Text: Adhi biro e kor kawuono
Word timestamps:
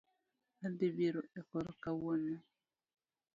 Adhi 0.65 0.87
biro 0.95 1.21
e 1.39 1.41
kor 1.49 1.67
kawuono 1.83 2.37